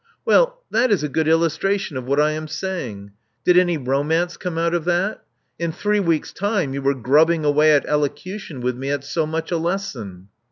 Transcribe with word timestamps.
Well, 0.25 0.63
that 0.71 0.89
is 0.89 1.03
a 1.03 1.07
good 1.07 1.27
illustration 1.27 1.95
of 1.95 2.05
what 2.05 2.19
I 2.19 2.31
am 2.31 2.47
saying. 2.47 3.11
Did 3.45 3.55
any 3.55 3.77
romance 3.77 4.35
come 4.35 4.57
out 4.57 4.73
of 4.73 4.83
that? 4.85 5.21
In 5.59 5.71
three 5.71 5.99
weeks, 5.99 6.33
time 6.33 6.73
you 6.73 6.81
were 6.81 6.95
grubbing 6.95 7.45
away 7.45 7.71
at 7.73 7.85
elocution 7.85 8.61
with 8.61 8.75
me 8.75 8.89
at 8.89 9.03
so 9.03 9.27
much 9.27 9.51
a 9.51 9.57
lesson." 9.57 10.29